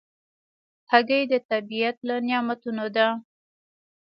[0.91, 3.07] هګۍ د طبیعت له نعمتونو ده.